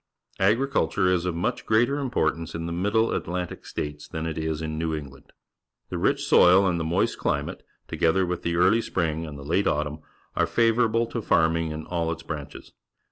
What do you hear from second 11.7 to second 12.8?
all its branches.